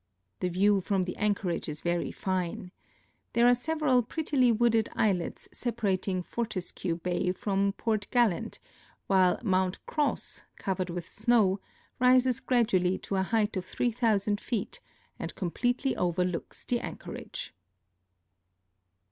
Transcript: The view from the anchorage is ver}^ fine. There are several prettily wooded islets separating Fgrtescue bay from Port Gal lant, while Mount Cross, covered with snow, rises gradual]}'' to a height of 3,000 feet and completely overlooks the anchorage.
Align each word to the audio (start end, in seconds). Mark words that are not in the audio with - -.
The 0.39 0.49
view 0.49 0.81
from 0.81 1.03
the 1.03 1.15
anchorage 1.17 1.69
is 1.69 1.83
ver}^ 1.83 2.11
fine. 2.15 2.71
There 3.33 3.47
are 3.47 3.53
several 3.53 4.01
prettily 4.01 4.51
wooded 4.51 4.89
islets 4.95 5.47
separating 5.53 6.23
Fgrtescue 6.23 7.03
bay 7.03 7.31
from 7.33 7.73
Port 7.77 8.07
Gal 8.09 8.29
lant, 8.29 8.57
while 9.05 9.39
Mount 9.43 9.85
Cross, 9.85 10.43
covered 10.55 10.89
with 10.89 11.07
snow, 11.07 11.59
rises 11.99 12.39
gradual]}'' 12.41 13.03
to 13.03 13.15
a 13.15 13.21
height 13.21 13.55
of 13.55 13.63
3,000 13.65 14.41
feet 14.41 14.79
and 15.19 15.35
completely 15.35 15.95
overlooks 15.95 16.65
the 16.65 16.79
anchorage. 16.79 17.53